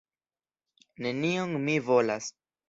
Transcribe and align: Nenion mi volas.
Nenion 1.07 1.53
mi 1.69 1.77
volas. 1.91 2.33